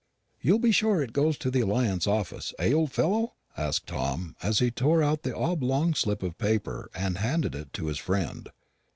"You'll 0.41 0.57
be 0.57 0.71
sure 0.71 1.03
it 1.03 1.13
goes 1.13 1.35
on 1.35 1.39
to 1.41 1.51
the 1.51 1.59
Alliance 1.59 2.07
Office, 2.07 2.55
eh, 2.57 2.73
old 2.73 2.91
fellow?" 2.91 3.35
asked 3.55 3.85
Tom, 3.85 4.35
as 4.41 4.57
he 4.57 4.71
tore 4.71 5.03
out 5.03 5.21
the 5.21 5.37
oblong 5.37 5.93
slip 5.93 6.23
of 6.23 6.39
paper 6.39 6.89
and 6.95 7.19
handed 7.19 7.53
it 7.53 7.71
to 7.73 7.85
his 7.85 7.99
friend. 7.99 8.49